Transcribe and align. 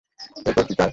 এরপর 0.39 0.63
কি, 0.67 0.73
কাই? 0.75 0.89